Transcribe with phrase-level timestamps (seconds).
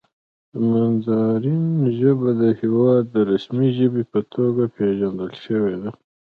[0.51, 1.65] د ماندارین
[1.99, 5.91] ژبه د هېواد د رسمي ژبې په توګه پېژندل شوې ده.